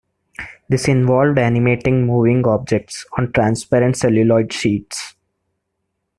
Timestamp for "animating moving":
1.37-2.43